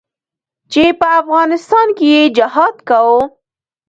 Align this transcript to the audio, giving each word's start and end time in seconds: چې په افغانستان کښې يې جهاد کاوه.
چې 0.71 0.83
په 0.99 1.07
افغانستان 1.21 1.87
کښې 1.97 2.07
يې 2.13 2.23
جهاد 2.37 2.75
کاوه. 2.89 3.23